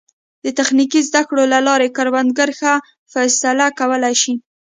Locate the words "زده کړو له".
1.07-1.59